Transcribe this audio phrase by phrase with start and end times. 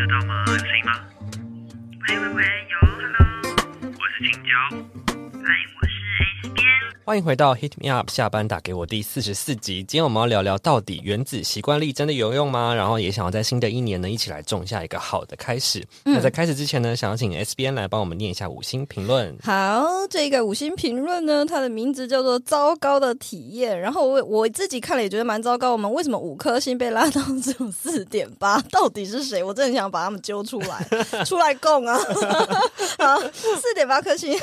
[0.00, 0.44] 得到吗？
[0.46, 0.92] 有声音吗？
[2.08, 2.59] 喂喂喂，
[7.10, 9.82] 欢迎回到 Hit Me Up 下班打给我第四十四集。
[9.82, 12.72] 今天我们要聊聊到底原子习惯力真的有用吗？
[12.72, 15.84] 然后也想要在新的一年呢，一起来种下一个好的开始。
[16.04, 19.36] 那在开始之前呢，想要请 S B N 来帮我们念一下五星评论。
[19.42, 23.74] 好，这个五星评论呢，它的名字叫做“糟糕的体验”。
[23.82, 25.72] 然后我我自己看了也觉得蛮糟糕。
[25.72, 28.62] 我们为什么五颗星被拉到只有四点八？
[28.70, 29.42] 到底是谁？
[29.42, 31.98] 我真的很想把他们揪出来，出来供啊！
[32.98, 34.38] 好，四点八颗星。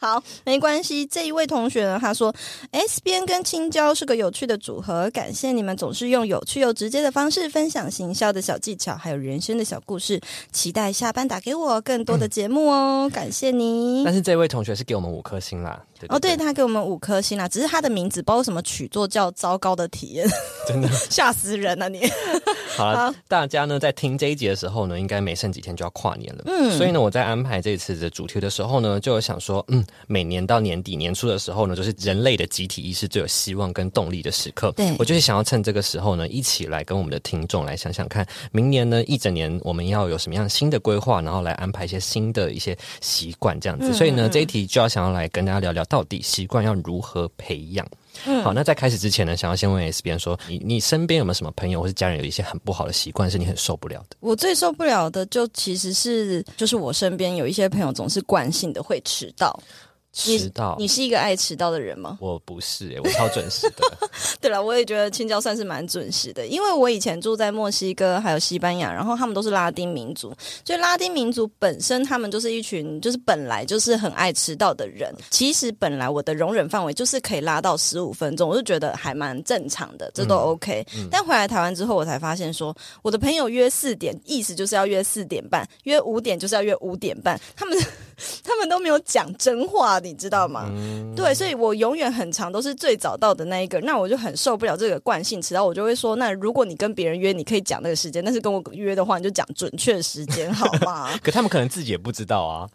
[0.00, 1.04] 好，没关系。
[1.04, 2.34] 这一位同学呢，他说
[2.72, 10.18] ：“S 边跟青椒是个有趣的组合，感谢你们总是用有趣又直接的方式分享行销的小技巧，还有人生的小故事。
[10.50, 14.02] 期待下班打给我更多的节目哦，感谢你。
[14.02, 15.84] 但是这位同学是给我们五颗星啦。
[16.08, 20.26] 哦，对他给我们五颗星啦，只是他的名字包括什么曲作叫糟糕的体验，
[20.66, 22.00] 真的 吓死人了你。
[22.76, 26.44] 好了，大家呢在听这一集的时候呢，应该没剩几天就要跨年了。
[26.46, 29.84] 嗯，所以呢，我在安排这次的主题的时候呢，就有想说，嗯。
[30.06, 34.72] 每年到年底年初的时候呢，就是人类的集体意识最有希望跟动力的时刻。
[34.72, 43.92] 对我就是想要趁这个时候呢，一起来跟我们的听众来想想看，明年呢一整年我们要有什么样新的规划，然后来安排一些新的一些习惯这样子。
[43.92, 47.86] 所以呢，这一题就要想要来跟大家聊聊，到底习惯要如何培养。
[48.44, 54.16] 好，那在开始之前呢，想要先问 S 边说，你你身边有没有什么朋友或是家人有一些很不好的习惯，是你很受不了的？
[54.20, 59.58] 我最受不了的就其实是，就是我身边有一些朋友总是惯性的会迟到。
[60.12, 62.18] 迟到，你是一个爱迟到的人吗？
[62.20, 64.08] 我不是，我超准时的。
[64.40, 75.14] 对了，我也觉得青椒算是蛮准时的，因为我以前住在墨西哥还有西班牙，然后他们都是拉丁民族，所以拉丁民族本身他们就是一群就是本来就是很爱迟到的人。
[75.30, 80.84] 其实本来我的容忍范围就是可以拉到十五分钟，我就觉得还蛮正常的，这都 OK。
[81.08, 87.78] 但回来台湾之后，我才发现说，我的朋友约四点，意思就是要约四点半；约五点就是要约五点半，他们
[88.42, 89.99] 他们都没有讲真话。
[90.00, 90.70] 你知道吗？
[91.14, 101.10] 对，所以我永远很长都是最早到的那一个，那我就很受不了这个惯性迟到，我就会说，那如果你跟别人约，你可以讲那个时间，但是跟我约的话，你就讲准确时间好吗？
[101.22, 102.68] 可他们可能自己也不知道啊。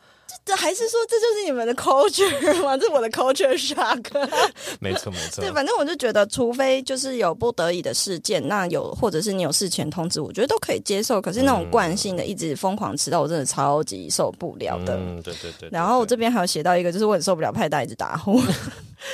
[0.44, 2.76] 这还是说这就是你们的 culture 吗？
[2.78, 4.04] 这是我的 culture shock。
[4.80, 5.42] 没错没错。
[5.42, 11.22] 对，反正我就觉得，除非就是有不得已的事件，那有或者是你有事前通知，我觉得都可以接受。
[11.22, 14.96] 可是那种惯性的一直疯狂迟到，我真的超级受不了的。
[14.96, 15.70] 嗯，对对对。
[15.72, 18.42] 然后我这边还有写到一个，就是我很受不了派大一直打呼。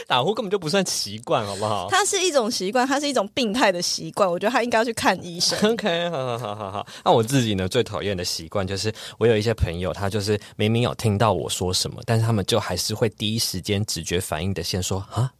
[0.07, 1.87] 打呼根本就不算习惯，好不好？
[1.89, 4.29] 它是一种习惯，它是一种病态的习惯。
[4.29, 5.57] 我觉得他应该要去看医生。
[5.71, 6.87] OK，好好好好好。
[7.03, 15.31] 那我自己呢，最讨厌的习惯就是，我有一些朋友，他就是明明有听到我说什么，但是他们就还是会第一时间直觉反应的先说啊。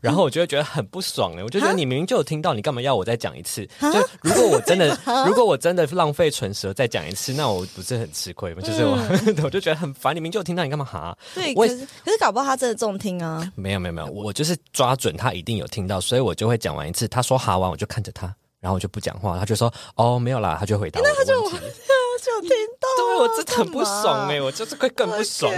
[0.00, 3.66] 然后我就会觉得很不爽呢，我就觉得你明明就有听到，你干嘛要我再讲一次？
[3.80, 8.62] 就如果我真的， 如果我真的浪费唇舌再讲一次，那我不是很吃亏吗？
[8.62, 8.96] 就是我，
[9.44, 10.14] 我就觉得很烦。
[10.14, 11.16] 你明明就有听到，你干嘛哈？
[11.34, 13.50] 对，可是可是搞不好他真的中听啊。
[13.54, 17.06] 没有没有没有，我就是抓准他一定有听到，所以我就会讲完一次。
[17.08, 19.38] 他说哈完，我就看着他，然后我就不讲话。
[19.38, 21.52] 他就说哦没有啦，他就回答我的问
[22.18, 22.24] 题。
[22.24, 25.52] 就听到，对我真的很不爽哎，我就是会更不爽。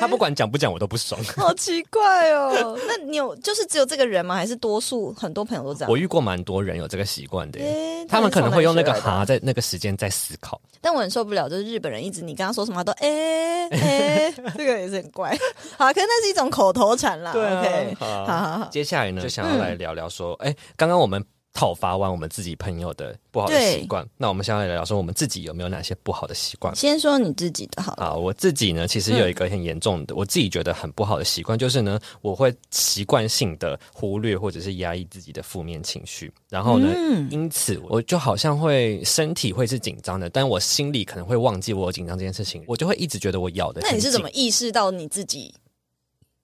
[0.00, 1.20] 他不管讲不讲，我都不爽。
[1.36, 4.34] 好奇怪哦， 那你有就是只有这个人吗？
[4.34, 5.90] 还是多数很多朋友都这样？
[5.90, 7.60] 我遇过蛮多人有这个习惯的，
[8.08, 10.60] 他们可能会用那个哈在那个时间在思考。
[10.80, 15.36] 但我很受不了，就是日本人一直你跟他说什么都哎哎， 这个也是很怪。
[15.78, 17.32] 好，可能那是一种口头禅啦。
[17.32, 18.68] 对，好好好。
[18.70, 21.24] 接下来呢，就想要来聊聊说，哎，刚刚我们。
[21.56, 26.76] 讨伐完我们自己朋友的不好的习惯，那我们现在来聊说我们自己有没有哪些不好的习惯？
[26.76, 36.88] 先说你自己的好啊，我自己呢，其实有一个很严重的，我自己觉得很不好的习惯，就是呢，我会习惯性的忽略或者是压抑自己的负面情绪，然后呢，
[37.30, 43.80] 因此我就好像会身体会是紧张的，但我心里可能会忘记我有紧张这件事情，我就会一直觉得我咬的。
[43.80, 45.54] 那你是怎么意识到你自己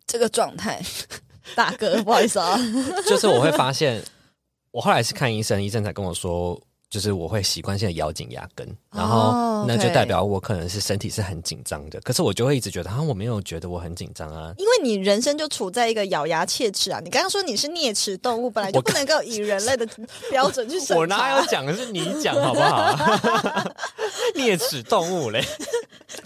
[0.07, 0.81] 这个状态？
[1.55, 2.57] 大哥，不好意思啊，
[3.07, 4.03] 就是我会发现。
[4.73, 6.59] 我后来是看医生，医生才跟我说，
[6.89, 12.01] 就是我会习惯性的咬紧牙根，然后那就代表我可能是身体是很紧张的。
[12.01, 17.01] 可是我就会一直觉得，啊，我没有觉得我很紧张啊，因为你人生就处在一个咬牙切齿啊。
[17.05, 19.87] 你刚刚说你是啮齿动物，本来就不能够以人类的
[20.31, 20.97] 标准去审查。
[20.97, 22.97] 我哪有讲的是你讲好不好？
[24.35, 25.45] 啮齿动物嘞。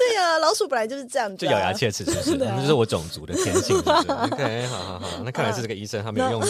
[0.06, 2.37] 对呀，老鼠本来就是这样，就咬牙切齿，是不是？
[2.44, 3.76] 那就是我种族的天性。
[3.82, 6.41] OK，好好好，那看来是这个医生他没有用。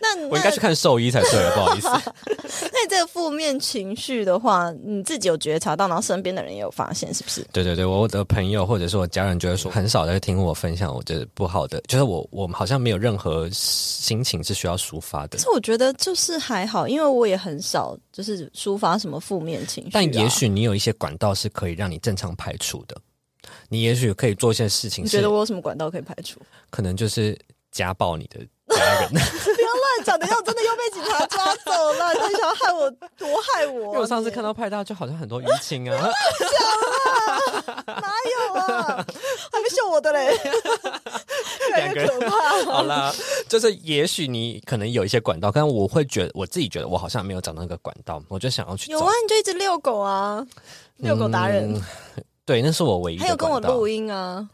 [0.00, 1.88] 那我应该去看兽医才对，不好意思。
[2.72, 7.42] 那你这个负面情绪的话，你自己有觉察到，然后身边的人也有发现，是不是？
[7.52, 15.38] 对对对，我的朋友或者是我家人就会说，很少在听我分享我觉得不好的，就是我我们好像没有任何心情是需要抒发的可。
[15.38, 19.92] 是我觉得就是还好，因为我也很少就是抒发什么负面情绪、啊。
[19.94, 22.96] 但也许你有一些管道是可以让你正常排除的，
[23.68, 26.40] 你也许可以做一些事情你觉得，我有什么管道可以排除？
[26.70, 27.38] 可能就是
[27.70, 28.40] 家暴你的
[28.76, 29.10] 家人。
[29.12, 33.80] 不要乱讲，等一下我真的又被警察抓走了，你想要害我多害我？
[33.86, 35.96] 因为我上次看到派大就好像很多淤青啊，
[37.86, 38.12] 哪
[38.48, 39.06] 有啊？
[39.52, 40.32] 还没秀我的嘞，
[41.68, 42.64] 越来越可怕。
[42.64, 43.12] 好啦，
[43.48, 50.44] 就是也许你可能有一些管道，但我会觉得我自己觉得我好像没有找到那个管道，我就想要去有啊，你就一直遛狗啊，
[50.96, 51.82] 遛狗达人，嗯
[52.44, 54.48] 对，那是我唯一的还有跟我录，音啊，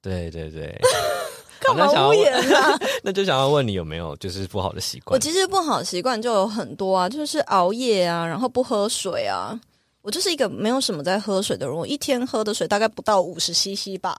[0.00, 0.80] 对对对，
[1.60, 2.78] 干嘛好那想要无言啊？
[3.02, 5.18] 那就想要问你有没有就是不好的习惯我？
[5.18, 9.58] 其实不好习惯就有很多啊，就是熬夜啊，然后不喝水啊。
[10.02, 14.18] 我就是一个没有什么在喝水的人，我一天喝的水大概不到五十 CC 吧。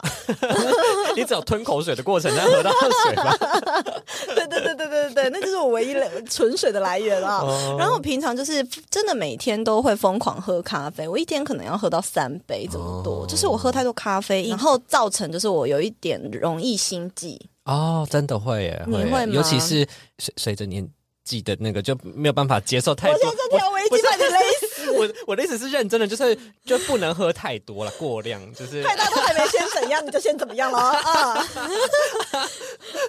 [1.15, 2.71] 你只有吞口水的过程才喝到
[3.05, 3.37] 水吧？
[4.33, 7.39] 对对对对对对对，那就是我唯一的纯水的来源啊。
[7.43, 17.39] 哦然后我平常就是真的每天都会疯狂喝咖啡，我一天可能要喝到三杯这么多，哦就是我喝太多咖啡因，然后造成就是我有一点容易心悸。
[17.65, 19.85] 哦，真的会耶，耶你会吗尤其是
[20.17, 20.87] 随随着年
[21.23, 23.29] 纪的那个就没有办法接受太多。
[23.29, 28.83] 我这条围巾把你勒死， 我我的意思是认真的，就是就不能喝太多了，过量就是。
[28.83, 31.47] 太大都还没先怎样，你就先怎么样了啊！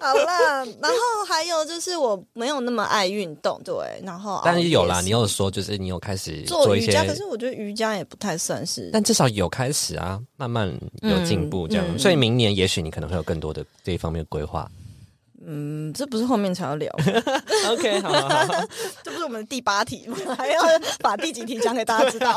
[0.00, 3.74] 好了，然后还有就是我没有那么爱运动，对，
[4.04, 8.90] 然后但是有啦，你有说就是你有开始一些，做瑜伽，可是我觉得瑜伽也不太算是。
[8.92, 10.72] 但至少有开始啊，慢慢
[11.02, 14.70] 有进步这样，嗯嗯所以明年也许你可能会有更多的这一方面的规划。
[15.46, 16.90] 嗯，这不是后面才要聊，
[17.70, 18.64] OK，好好好，
[19.04, 20.16] 这不是我们的第八题吗？
[20.36, 20.60] 还要
[21.00, 22.32] 把第几题讲给大家知道？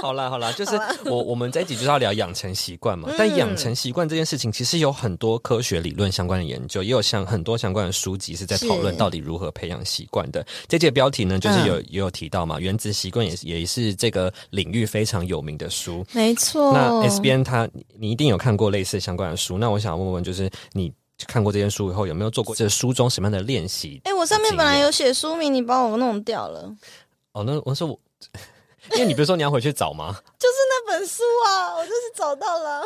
[0.00, 10.44] 好啦好啦，就是我我们这一集就是要聊养成习惯嘛，但养成习惯这件事情其实有很多科学理论相关的研究，也有像很多相关的书籍是在讨论到底如何培养习惯的。
[10.68, 16.04] 这节标题呢，就是有、也有提到嘛，原子习惯也是也是这个领域非常有名的书。
[16.12, 20.92] 没错那 S B N 他你你一定有看过类似相关的书，那我想问问，就是你
[21.26, 24.00] 看过这些书以后，有没有做过这书中什么样的练习？
[24.04, 26.74] 哎、我上面本来有写书名，你帮我弄掉了，
[27.32, 27.98] 哦，那我说我，
[28.94, 30.14] 因为你不是说你要回去找吗？
[30.38, 32.82] 就是那本书啊，我就是找到了。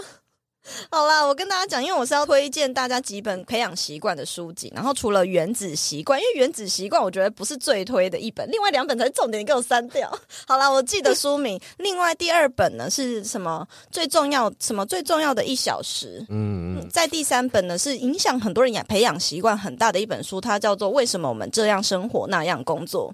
[0.91, 10.11] 好啦，我跟大家讲，因为我是要推荐大家几本培养习惯的书籍，然后除了《原子习惯》，因为《原子习惯》我觉得不是最推的一本，另外两本才是重点，你给我删掉。
[10.47, 11.61] 好啦，我记得书名。
[11.79, 13.67] 另外第二本呢是什么？
[13.91, 14.85] 最重要什么？
[14.87, 16.25] 最重要的一小时。
[16.29, 23.11] 嗯嗯，在第三本呢，是影响很多人养培养习惯很大的一本书，它叫做《为什么我们这样生活那样工作》，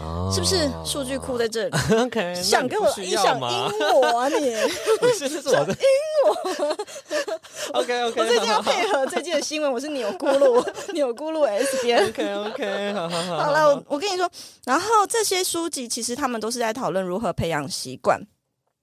[0.00, 0.70] 哦是不是？
[0.84, 3.48] 数据库在这里， OK，想跟我你想吗？
[3.50, 4.54] 阴我啊你？
[5.00, 5.78] 不是，这是我的阴
[6.26, 7.78] 我。
[7.80, 12.06] OK OK， 我最近要配合最近的新闻，我是钮咕噜钮咕噜 S 边。
[12.06, 13.44] OK OK，好好好。
[13.44, 14.28] 好了，我我跟你说，
[14.64, 18.20] 然后这些书籍其实他们都是在讨论如何培养习惯。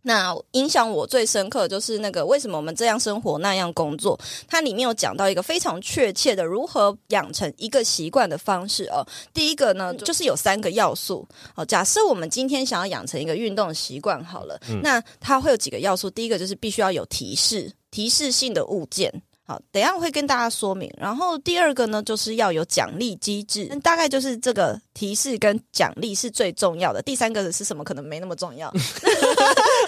[0.08, 9.04] 那影响我最深刻的就是那个为什么我们这样生活那样工作，它里面有讲到一个非常确切的如何养成一个习惯的方式哦。
[9.34, 11.66] 第一个呢，就是有三个要素哦。
[11.66, 16.08] 假设我们今天想要养成一个运动习惯好了，那它会有几个要素。
[16.12, 19.12] 第一个就是必须要有提示，提示性的物件。
[19.48, 20.92] 好，等一下我会跟大家说明。
[20.98, 27.00] 然后第二个呢，就是要有奖励机制，大概就是这个提示跟奖励是最重要的。
[27.02, 27.84] 第三个是什么？
[27.84, 28.68] 可能没那么重要。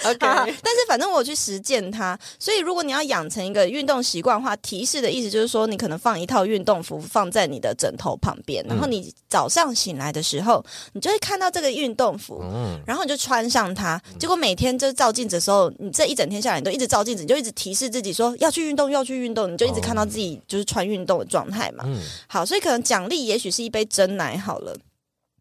[0.04, 0.16] OK，
[0.62, 21.84] 但是反正我去实践它，所以如果你要养成一个运动习惯的话，提示的意思就是说，你可能放一套运动服放在你的枕头旁边，然后你早上醒来的时候，你就会看到这个运动服，嗯，然后你就穿上它，结果每天就照镜子的时候，你这一整天下来，你都一直照镜子，你就一直提示自己说要去运动，要去运动，你就一直看到自己就是穿运动的状态嘛。
[21.86, 24.76] 嗯好，所以可能奖励也许是一杯真奶好了。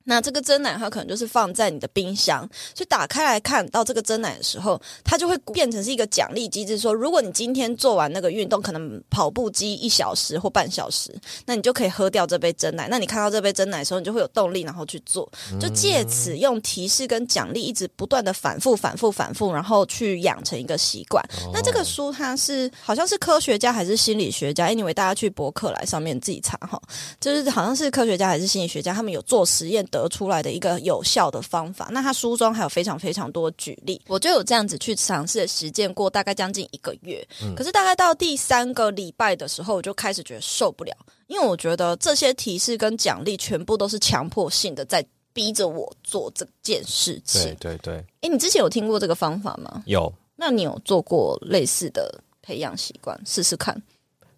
[0.10, 11.14] 那这个真奶它可能就是放在你的冰箱，所以打开来看到这个真奶的时候，它就会变成是一个奖励机制，说如果你今天做完那个运动，可能跑步机一小时或半小时，
[11.46, 12.88] 那你就可以喝掉这杯真奶。
[12.90, 21.22] 那你看到这杯真奶的时候，你就会有动力，然后去做，就借此用提示跟奖励一直不断的反复、反复、反复，然后去养成一个习惯。
[21.52, 26.82] 那这个书它是好像是科学家还是心理学家？anyway，大家去博客来上面自己查哈，
[27.20, 31.88] 就是好像是科学家还是心理学家，他们有做实验得出来的一个有效的方法。
[31.94, 37.26] 那他书中还有非常非常多举例，我就有这样子去尝试实践过，大概将近一个月。
[37.56, 40.94] 可是大概到第三个礼拜的时候，我就开始觉得受不了，
[41.28, 45.02] 因为我觉得这些提示跟奖励全部都是强迫性的在。
[45.34, 47.76] 逼着我做这件事情对。
[47.76, 49.84] 对对，哎，你之前有听过这个方法吗？
[49.86, 52.12] 有那你有做过类似的
[52.42, 53.80] 培养习惯，试试看？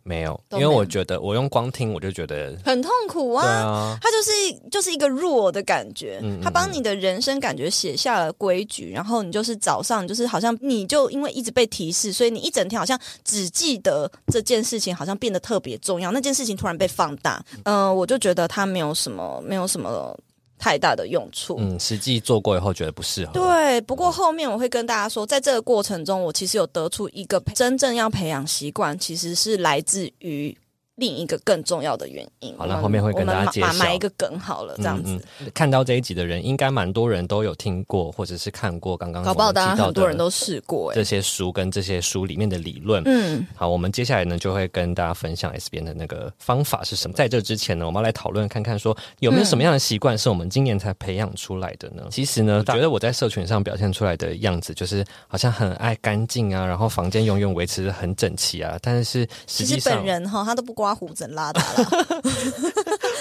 [0.10, 0.40] 没有？
[0.54, 3.46] 因为我觉得我用光听我就觉得，很痛苦对啊！
[3.46, 20.18] 啊，它就是就是一个弱的感觉嗯嗯，它帮你的人生感觉写下了规矩，然后你就是早上就是好像你就因为一直被提示，所以你一整天好像只记得这件事情，好像变得特别重要，那件事情突然被放大，嗯、我就觉得它没有什么没有什么
[20.60, 21.56] 太大的用处。
[21.58, 23.32] 嗯，实际做过以后觉得不适合。
[23.32, 30.56] 对，不过后面我会跟大家说，在这个过程中，我其实有得出一个真正要培养习惯，其实是来自于
[31.00, 32.56] 另一个更重要的原因。
[32.58, 35.14] 好了后面会跟大家介绍埋埋一个梗好了，这样子。
[35.14, 43.02] 嗯嗯看到这一集的人，应该蛮多人都有听过，或者是看过刚刚搞不好大家我们提到的很多人都试过、欸，这些书跟这些书里面的理论。
[43.06, 47.16] 嗯，好，我们接下来呢就会跟大家分享 S 边的那个方法是什么。
[47.16, 52.04] 在这之前呢，我们要来讨论看看说有没有什么样的习惯是我们今年才培养出来的呢？
[52.12, 62.22] 其实呢，我觉得我在社群上表现出来的样子，就是好像很爱干净啊，然后房间永远维持的很整齐啊，但是实其实际上本人哈，他都不刮胡子，很邋遢啦。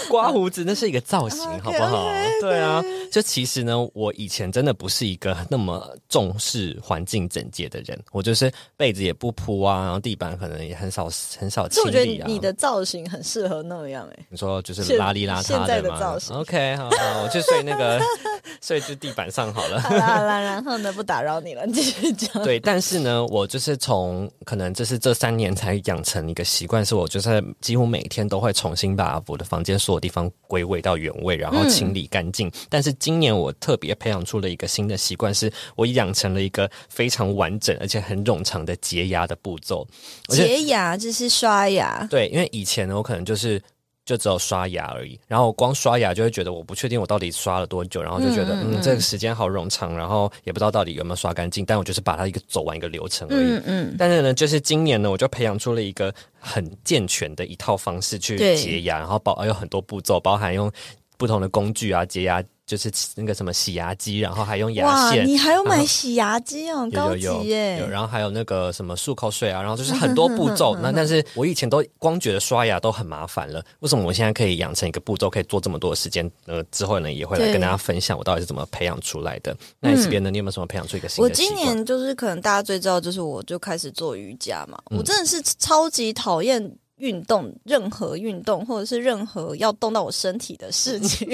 [0.09, 2.11] 刮胡子那是一个造型，好不好？
[2.41, 2.83] 对啊，
[3.13, 12.27] 就其实呢，我以前真的不是一个那么重视环境整洁的人，我就是被子也不铺啊，然后地板可能也很少很少清理啊。
[12.27, 18.01] 得你的造型很适合那样、欸，你说就是邋里邋遢嘛的造型 OK，好，好我去睡那个
[18.63, 19.81] 睡就地板上好了。
[19.81, 22.43] 好啦好啦，然后呢，不打扰你了，你继续讲。
[22.43, 32.51] 对，但是呢，我就是从可能这是这三年才养成一个习惯，是我就是几乎每天都会重新把我的房间所有地方归位到原位，然后清理干净。
[32.69, 39.87] 但是今年我特别培养出了一个新的习惯，是我养成了一个非常完整而且很冗长的洁牙的步骤。
[40.29, 43.61] 洁牙就是刷牙，对，因为以前呢，我可能就是
[44.09, 53.47] 就只有刷牙而已，然后光刷牙就会觉得我不确定我到底刷了多久，然后就觉得嗯这个时间好冗长，然后也不知道到底有没有刷干净，但我就是把它一个走完一个流程而已。
[53.47, 56.11] 嗯嗯，但是呢，就是今年呢，我就培养出了一个
[56.41, 60.73] 很健全的一套方式去洁牙，然后包有很多步骤，包含用
[61.19, 65.27] 不同的工具啊，洁牙就是那个什么洗牙机，然后还用牙，线。
[65.27, 67.87] 你还有买洗牙机哦，很高级耶有，！
[67.89, 70.77] 然后还有那个什么漱口水啊，然后就是很多步骤。
[70.83, 76.31] 那但是我以前都光觉得刷牙都很麻烦了，为什么我现在可以养成一个步骤，可以做这么多的时间？
[76.45, 79.57] 呃，之后呢也会来跟大家分享我到底是怎么培养出来的。
[79.81, 81.35] 那这边呢，你有没有什么培养出一个新我的我？
[81.35, 84.79] 今年就是可能大家最知道，就是我就开始做瑜伽嘛。
[84.91, 86.63] 嗯我真的是超级讨厌
[86.99, 91.29] 运动，任何运动或者是任何要动到我身体的事情。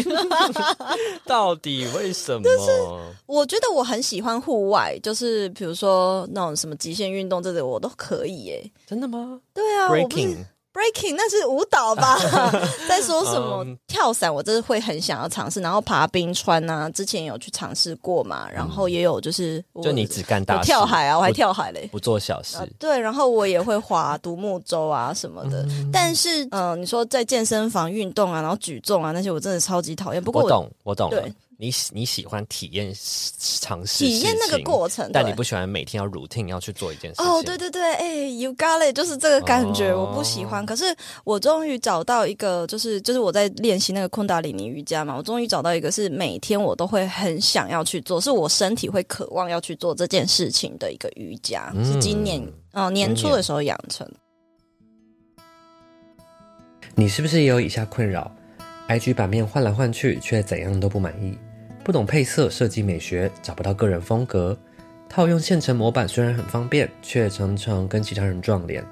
[1.26, 3.00] 到底为什么？
[3.26, 8.70] 我觉得我很喜欢户外，就是比如说那种什么极限运动，这种我都可以耶。
[8.86, 11.14] 真的吗对啊我不是？Breaking。
[11.16, 12.18] 那是舞蹈吧？
[12.88, 14.32] 在说什么、嗯跳伞？
[14.34, 21.88] 我真的会很想要尝试，然后爬冰川啊，之前有去尝试过嘛，然后也有就是就你只干大我事，跳海啊，我还跳海嘞。
[21.92, 30.22] 不做小事啊。，对，然后我也会划独木舟啊什么的，嗯但是嗯、呃你说在健身房运动啊，然后举重啊那些，我真的超级讨厌。
[30.22, 31.32] 不过我懂，我懂对。
[31.58, 32.92] 你喜你喜欢体验
[33.60, 37.24] 尝试体验那个过程，但你不喜欢每天要 routine 要去做一件事情。
[37.24, 40.66] 哦，对对对，哎、y o u got it，就是这个感觉，哦我不喜欢。
[40.66, 40.84] 可是
[41.24, 52.40] 我终于找到一个，就是就是我在练习那个昆达里尼瑜伽嘛，我终于找到一个是每天我都会很想要去做，是我身体会渴望要去做这件事情的一个瑜伽，嗯是今年
[52.72, 54.08] 哦、呃年初的时候养成。
[56.96, 58.30] 你是不是也有以下困扰
[58.88, 61.38] ？IG 版面换来换去，却怎样都不满意，
[61.82, 64.56] 不懂配色、设计美学，找不到个人风格。
[65.08, 68.84] 套用现成模板虽然很方便，却常常跟其他人撞脸。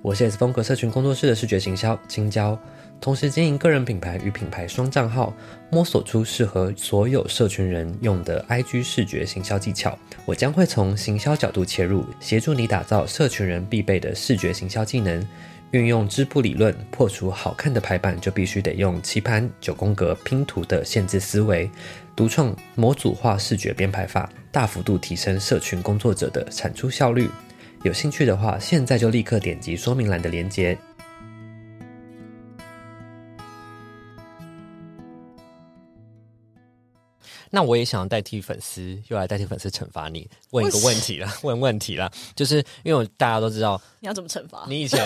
[0.00, 2.58] 我是 S 风格社群工作室的视觉行销青椒，
[3.00, 5.34] 同时经营个人品牌与品牌双账号，
[5.70, 9.98] 摸索出适合所有社群人用的 IG 视觉行销技巧。
[10.24, 15.26] 我将会从行销角度切入，协助你打造社群人必备的视觉行销技能。
[15.72, 21.70] 运用织布理论，破除好看的排版就必须得用棋盘、九宫格拼图的限制思维，
[22.16, 27.28] 独创模组化视觉编排法，大幅度提升社群工作者的产出效率。
[27.82, 30.76] 有兴趣的话，现在就立刻点击说明栏的链接，
[37.50, 44.66] 那我也想代替粉丝，又来代替粉丝惩罚你，问一个问题啦，问问题啦，就是因为我大家都知道，你要怎么惩罚？
[44.68, 45.04] 你以前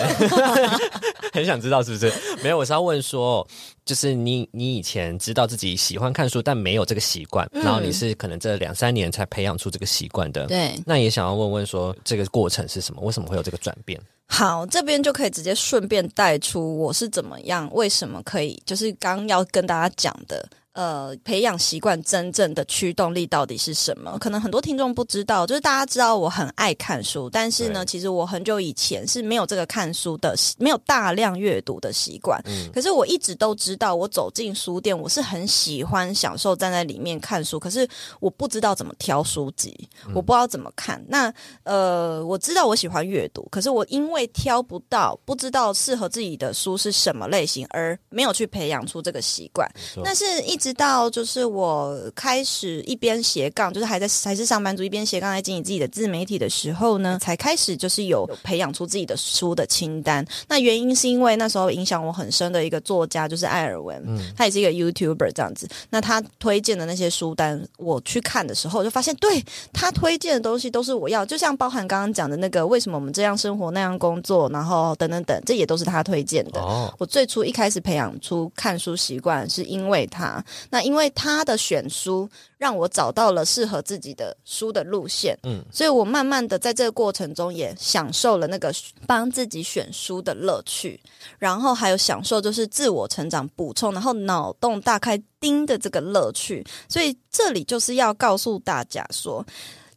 [1.33, 2.11] 很想知道是不是？
[2.43, 3.47] 没有，我是要问说，
[3.85, 10.45] 就是你你以前知道自己喜欢看书，但没有这个习惯，嗯然后你是可能这两三年才培养出这个习惯的。
[10.47, 13.01] 对，那也想要问问说，这个过程是什么？
[13.01, 13.99] 为什么会有这个转变？
[14.27, 20.47] 好，这边就可以直接顺便带出我是怎么样，为什么可以，就是刚要跟大家讲的。
[20.73, 24.17] 呃，培养习惯真正的驱动力到底是什么？
[24.19, 32.41] 可能很多听众不知道，就是大家知道我很爱看书，但是呢，其实我很久以前是没有这个看书的，没有大量阅读的习惯。
[32.45, 37.87] 嗯可是我一直都知道，我走进书店，我是很喜欢享受站在里面看书，可是
[38.19, 41.03] 我不知道怎么挑书籍，我不知道怎么看。
[41.07, 41.31] 那
[41.63, 49.69] 呃，我知道我喜欢阅读，可是我因为挑不到，不知道适合自己的书是什么类型，而没有去培养出这个习惯。
[49.93, 60.25] 错那是一直到就是我开始一边斜杠，就是还在还是上班族，一边斜杠在经营自己的自媒体的时候呢，才开始就是有培养出自己的书的清单。
[60.47, 64.01] 那原因是因为那时候影响我很深的一个作家就是艾尔文，
[64.37, 65.67] 他也是一个 YouTuber 这样子。
[65.89, 69.43] 那他推荐的那些书单，我去看的时候，就发现对
[69.73, 76.61] 他推荐的东西都是我要，就像包含刚刚讲的那个为什么我们这样生活那样工作，然后等等等，这也都是他推荐的。
[76.61, 80.41] 哦，我最初一开始培养出看书习惯，是因为他。
[80.69, 85.37] 那因为他的选书，让我找到了适合自己的书的路线。
[85.43, 88.73] 嗯嗯，所以我慢慢的在这个过程中，也享受了那个
[89.05, 90.99] 帮自己选书的乐趣，
[91.37, 96.65] 然后还有享受就是自我成长补充，然后脑洞大开盯的这个乐趣。
[96.87, 99.45] 所以这里就是要告诉大家说。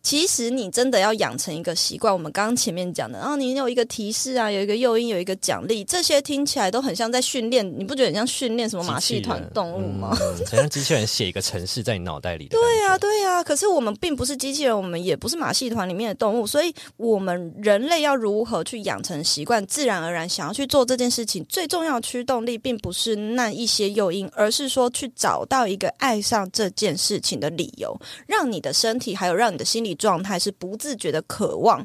[0.06, 10.16] 其实你真的要养成一个习惯，我们刚刚前面讲的，然后你有一个提示啊，有一个诱因，有一个奖励，这些听起来都很像在训练，你不觉得很像训练什么马戏团动物吗？
[10.20, 12.56] 嗯，很像机器人写一个程式在你脑袋里的。
[12.56, 31.84] 对呀、对呀、可是我们并不是机器人，我们也不是马戏团里面的动物，所以我们人类要如何去养成习惯，自然而然想要去做这件事情，最重要的驱动力并不是那一些诱因，而是说去找到一个爱上这件事情的理由，让你的身体还有让你的心理状态是不自觉的渴望。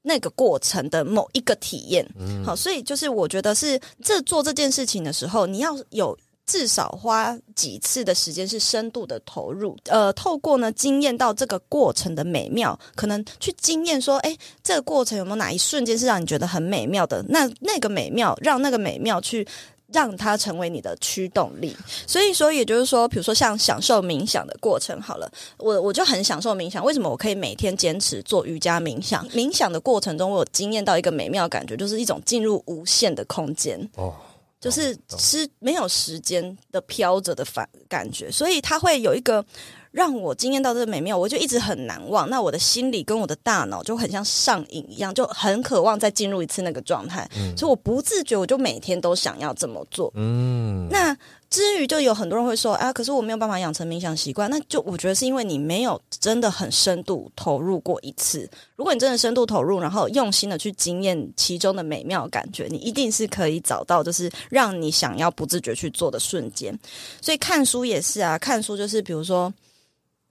[0.00, 2.08] 那个过程的某一个体验，
[2.42, 17.22] 好，所以就是我觉得是这做这件事情的时候，你要有至少花几次的时间是深度的投入，呃，透过呢经验到这个过程的美妙，可能去经验说，哎，这个过程有没有哪一瞬间是让你觉得很美妙的？
[17.28, 19.46] 那那个美妙，让那个美妙去。
[19.92, 21.74] 让它成为你的驱动力，
[22.06, 26.84] 所以说，也就是说，比如说像享受冥想的过程，好了，我我就很享受冥想。
[26.84, 29.26] 为什么我可以每天坚持做瑜伽冥想？
[29.30, 33.80] 冥想的过程中，我有经验到一个美妙感觉，就是一种进入无限的空间。
[33.96, 34.14] 哦，
[34.60, 39.42] 就是是没有时间的飘着的反感觉，所以它会有一个
[39.90, 42.28] 让我惊艳到这个美妙，我就一直很难忘。
[42.28, 50.12] 那我的心里跟我的大脑就很像上瘾一样，就很渴望再进入一次那个状态，所以我不自觉我就每天都想要这么做。
[50.14, 51.16] 嗯，那
[51.48, 58.48] 至于就有很多人会说啊，可是我没有办法养成冥想习惯，那就我觉得是因为你没有真的很深度投入过一次。
[58.76, 66.78] 如果你真的深度投入，然后用心的去经验其中的美妙感觉，你一定是可以找到就是让你想要不自觉去做的瞬间。
[67.22, 69.50] 所以看书也是啊，看书就是比如说。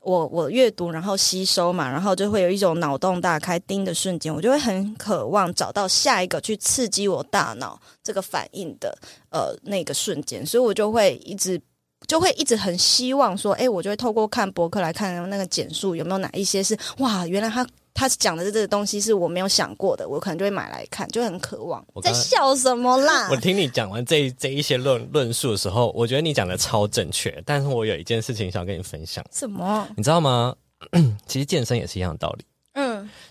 [0.07, 8.97] 我我阅读，然后吸收嘛，然后就会有一种脑洞大开、盯的瞬间，我就会很渴望找到下一个去刺激我大脑这个反应的
[9.31, 11.61] 呃那个瞬间，所以我就会一直
[12.07, 17.67] 就会一直很希望说，哎，我就会透过看博客来看那个简述有没有哪一些是哇，原来他
[17.97, 22.01] 他讲的这个东西是我没有想过的，我可能就会买来看，就很渴望我。
[22.01, 23.35] 在笑什么啦 我？
[23.37, 29.87] 听你讲完这这一些论论述的时候，我觉得你讲的超正确，但是我有一件事情想跟你分享，什么？
[29.97, 30.55] 你知道吗？
[31.25, 32.45] 其实健身也是一样的道理，嗯，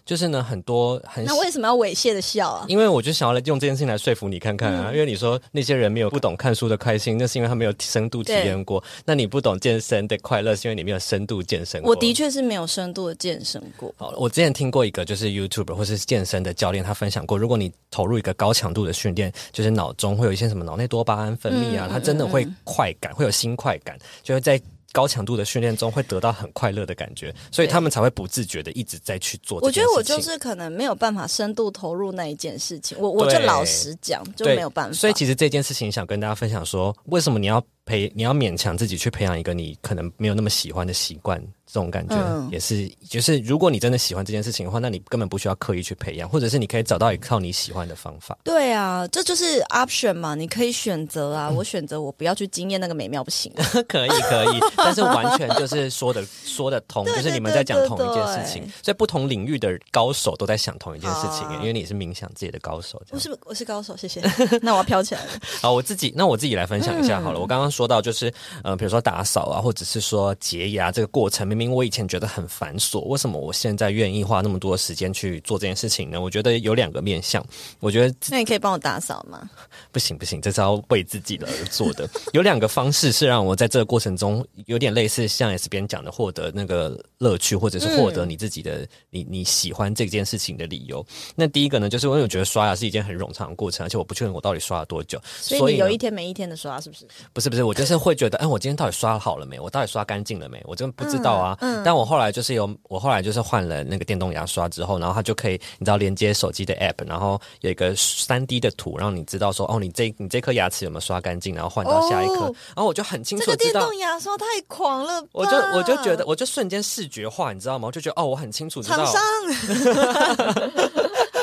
[0.06, 2.64] 就是呢，很多很那为什么要猥亵的笑啊？
[2.68, 11.90] 因为我就想要来用这件事情来说服你看看啊，嗯因为你说那些人没有不懂看书的开心，那是因为他没有深度体验过；那你不懂健身的快乐，是因为你没有深度健身过。
[11.90, 13.92] 我的确是没有深度的健身过。
[13.98, 24.60] 好，我之前听过一个就是 YouTuber 或是健身的教练，他分享过，如果你投入一个高强度的训练，就是脑中会有一些什么脑内多巴胺分泌啊，嗯它真的会嗯快感，会有新快感，就会在。
[24.92, 29.86] 高强度的训练中会得到很快乐的感觉，所以他们才会不自觉的一直在去做我觉得。
[29.94, 34.92] 我就是可能没有办法深度投入那一件事情，我我就老实讲，就没有办法。
[34.92, 41.42] 所以其实这件事情想跟大家分享说，为什么你要培，你要勉强自己去培养一个你可能没有那么喜欢的习惯，
[41.76, 48.38] 这种感觉、嗯也是，就是如果你真的喜欢这件事情的话，那你根本不需要刻意去培养，或者是你可以找到一套你喜欢的方法。
[48.42, 51.50] 对啊，这就是 option 嘛，你可以选择啊。
[51.50, 53.52] 嗯我选择我不要去经验那个美妙，不行。
[53.86, 63.02] 可以可以， 但是完全就是说的说得通，就是你们在讲同一件事情所以不同领域的高手都在想同一件事情，啊因为你是冥想自己的高手。
[63.10, 64.22] 我是我是高手，谢谢。
[64.62, 65.30] 那我要飘起来了。
[65.60, 67.38] 好，我自己那我自己来分享一下好了。
[67.38, 68.32] 嗯我刚刚说到就是
[68.64, 76.20] 呃，比如说打扫啊，或者是说洁牙这个过程，明明明我以前觉得很繁琐，为什么我现在愿意花那么多时间去做这件事情呢？
[76.20, 77.44] 我觉得有两个面向，
[77.80, 79.50] 我觉得那你可以帮我打扫吗？
[79.90, 82.08] 不行不行，这是要为自己的而做的。
[82.32, 91.04] 有两个方式是让我在这个过程中有点类似像 S 边讲的，获得那个乐趣，或者是获得你自己的、你你喜欢这件事情的理由。
[91.34, 97.06] 那第一个呢，就是因为我觉得刷牙是一件很冗长的过程，而且我不确定我到底刷了多久，所以你有一天没一天的刷，是不是？
[97.32, 99.58] 不是不是，我就是会觉得，哎，我今天到底刷好了没？
[99.58, 100.60] 我到底刷干净了没？
[100.64, 101.55] 我真的不知道啊。
[101.55, 113.80] 嗯嗯但我后来就是有，我后来就是换了那个电动牙刷之后，然后它就可以，你知道连接手机的 app，然后有一个三 D 的图，让你知道说，哦，你这你这颗牙齿有没有刷干净，然后换到下一颗，哦然后我就很清楚地知道。
[113.80, 117.86] 个电动牙刷太狂了吧，我就我就觉得，我就瞬间视觉化，你知道吗？
[117.86, 119.04] 我就觉得，哦，我很清楚知道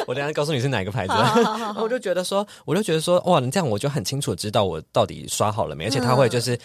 [0.05, 1.13] 我等下告诉你是哪个牌子。
[1.79, 6.59] 我就觉得说，我就觉得说，哇，你这样我就很清楚知道我到底刷好了没，而且它会就是。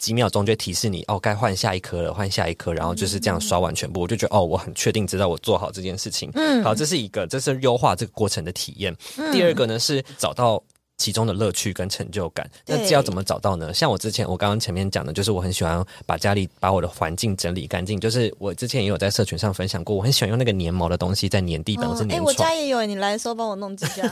[0.00, 6.28] 几秒钟就提示你哦，该换下一颗了，换下一颗，然后就是这样刷完全部，我就觉得哦，我很确定知道我做好这件事情。
[6.34, 8.92] 嗯好，这是一个，这是优化这个过程的体验。
[9.30, 10.60] 第二个呢是找到。
[11.00, 13.72] 其中的乐趣跟成就感，那这要怎么找到呢？
[13.72, 17.98] 像我之前，我刚刚前面讲的，就是我很喜欢把家里把我的环境整理干净。
[17.98, 22.48] 就是我之前也有在社群上分享过，我很喜欢用那个粘毛的东西在粘地板或是哎、我粘床。
[22.48, 24.02] 家也有，你来的时候帮我弄几下。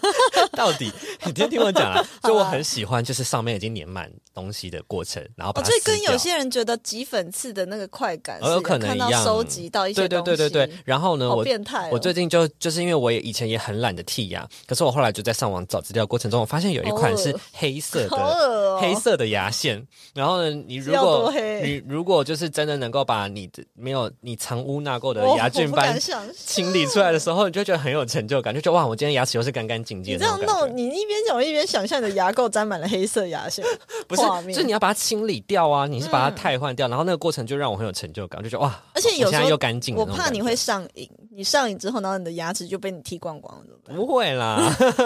[0.56, 0.90] 到底
[1.26, 10.76] 你先听我讲啊， 就我很喜欢，就是上面已经粘满东西的过程，然后把这跟有些人觉得挤粉刺的那个快感是哦有可能一样收集到一些对对东西，对对对。
[10.84, 18.16] 然后呢，好我变态哦我最近就就是因为我也以前也很懒得剔牙，可是我后来就在上网找资料过程中，我发现有一款是黑色的。
[18.16, 25.98] 哦，黑色的牙线，然后呢，你如果你如果就是真的能够把你的没有你藏污纳垢的牙菌斑
[26.34, 30.40] 清理出来的时候，你就觉得很有成就感，就觉得哇，我今天牙齿又是干干净净你这样。
[30.42, 33.64] 弄，你一边讲我一边想象你的牙垢沾满了黑色牙线，
[34.06, 40.06] 不是就是你要把它清理掉啊，你是把它汰换掉，然后那个过程就让我很有成就感，就觉得哇，而且有时候我现在又干净了我。
[40.06, 43.96] 怕你会上瘾，你上瘾之后，然后你的牙齿就被你剃光光了，怎么办？
[43.96, 44.56] 不会啦，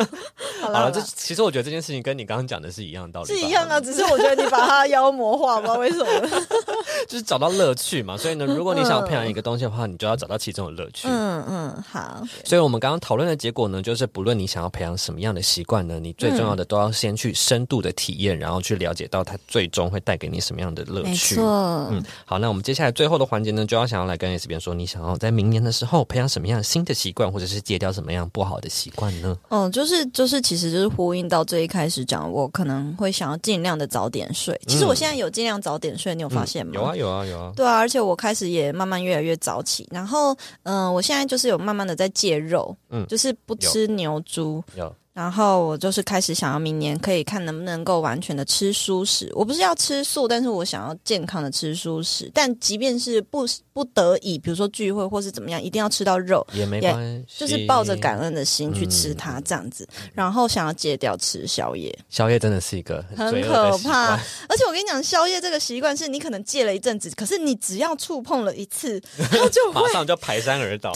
[0.60, 6.06] 好好了，了，这其实我觉得这件事情跟你刚刚讲的是一样的道理，是一样啊，，只是我觉得你把它妖魔化，不知道为什么。
[7.14, 8.16] 就是找到乐趣嘛。
[8.16, 11.06] 所以呢，如果你想要培养一个东西的话，你就要找到其中的乐趣。
[11.08, 21.36] 嗯嗯，好，所以，我们刚刚讨论的结果呢，就是不论你想要培养什么样的习惯呢，你最重要的都要先去深度的体验，然后去了解到它最终会带给你什么样的乐没趣。
[21.36, 21.44] 错，
[21.92, 29.36] 嗯，好，那我们接下来最后的环节呢，就要想要来跟 S 边说，你想要在明年的时候培养什么样新的习惯，或者是戒掉什么样不好的习惯呢？
[29.50, 34.60] 嗯，就是就是，其实就是呼应到最一开始讲，我可能会想要尽量的早点睡。
[34.66, 36.72] 其实我现在有尽量早点睡，你有发现吗？
[36.72, 37.52] 嗯有啊，有啊，有啊。
[37.56, 49.30] 对啊，而且我开始也慢慢越来越早起，然后嗯、呃我现在就是有慢慢的在戒肉，嗯就是不吃牛猪，有，然后我就是开始想要明年可以看能不能够完全的吃素食。
[49.32, 52.28] 我不是要吃素，但是我想要健康的吃素食。
[52.34, 59.88] 但即便是不不得已，比如说聚会或是怎么样，一定要吃到肉，也没关系，就是抱着感恩的心去吃嗯它这样子。
[60.12, 64.14] 然后想要戒掉吃宵夜，宵夜真的是一个很可怕。
[64.48, 69.00] 而且我跟你讲，宵夜这个习惯是你可能戒了一阵子，可是你只要触碰了一次，
[69.30, 70.92] 它就会马上就排山而倒。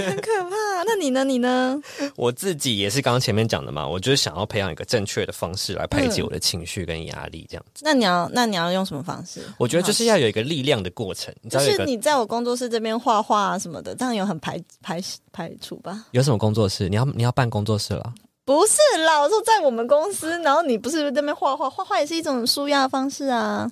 [0.00, 0.56] 很可怕。
[0.84, 1.24] 那你呢？
[1.24, 1.80] 你呢？
[2.16, 7.82] 我自己也是刚刚前面讲的嘛，我就是想要培养一个正确的方式来排解我的情绪跟压力，这样子。
[7.84, 9.42] 那你要那你要用什么方式？
[9.58, 15.00] 我觉得就是要有一个力量的过程，你知就是你在我工作室这边画画啊什么的，这样有很排排
[15.32, 16.04] 排除吧？
[16.10, 18.12] 有什么工作室，你要你要办工作室了。
[18.44, 23.70] 不是啦，我说在我们公司，然后你不是在那边画画，画画也是一种舒压方式啊。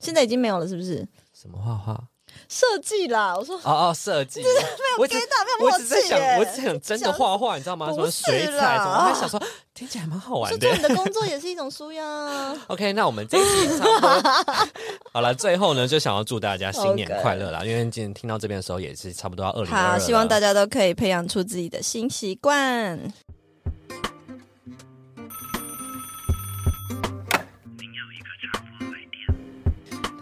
[0.00, 1.06] 现在已经没有了，是不是？
[1.34, 2.02] 什么画画？
[2.48, 4.42] 设计啦，我说哦哦，设计。
[4.98, 7.86] 我一直 get 到没有默我一直在想，耶我一直在想真的画画，你知道吗？
[7.86, 9.42] 什么不是水彩啦什么，我还想说
[9.74, 10.82] 听起来蛮好我玩的你。
[10.82, 12.56] 的工作也是一种舒压啊。
[12.68, 14.32] OK，那我们这一期差不多
[15.12, 15.34] 好了。
[15.34, 17.62] 最后呢，就想要祝大家新年 OK 快乐啦！
[17.64, 23.12] 因为今天听到这边的时候，也是差不多要二零二好，希望大家家都可以培养出自己的新习惯。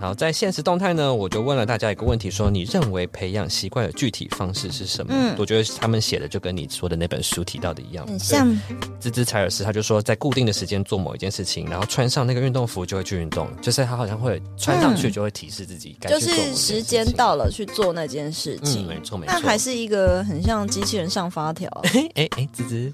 [0.05, 0.15] 好。
[0.15, 5.13] 在现实动态呢，我就问了大家一个问题，说你认为培养习惯的具体方式是什么？
[5.15, 8.89] 嗯我觉得他们写的就跟你说的那本书提到的一样，很像对。
[9.01, 16.85] 芝芝柴尔斯他就说，在固定的时间做某一件事情，然后穿上那个运动服就会去运动，就是他好像会穿上去就会提示自己该就是时。
[16.85, 18.87] 间到了去做那件事嗯，情。
[18.87, 19.33] 没错没错。
[19.35, 22.93] 那还是一个很像机器人上发条，哎 哎哎， 芝芝。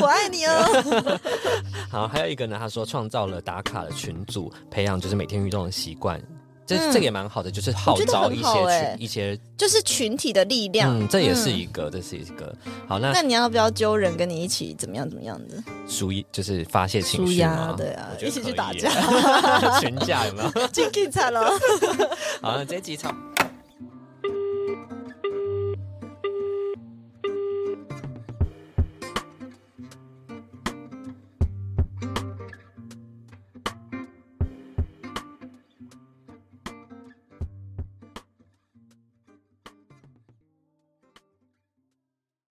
[0.00, 1.20] 我爱你哦。
[1.90, 6.20] 好，还有一个呢，他说创造了打卡的群组，培养就是每天运动的习惯。
[6.66, 11.00] 这、嗯这个也蛮好的，就是号召一些群、欸一些，就是群体的力量。
[11.00, 12.54] 嗯，这也是一个，这是一个
[12.86, 12.98] 好。
[12.98, 15.56] 那那你要不要揪人跟你一起怎么样怎么样的？
[15.88, 18.90] 舒一就是发泄情绪嘛，对啊一起去打架
[19.80, 20.50] 群架有没有？
[20.68, 21.48] 进警察了。
[22.42, 23.16] 好，那这一集差。